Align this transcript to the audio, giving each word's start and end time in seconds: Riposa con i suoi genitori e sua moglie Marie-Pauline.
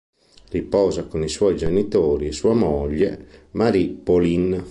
Riposa 0.49 1.03
con 1.05 1.21
i 1.21 1.27
suoi 1.29 1.55
genitori 1.55 2.25
e 2.25 2.31
sua 2.31 2.55
moglie 2.55 3.47
Marie-Pauline. 3.51 4.57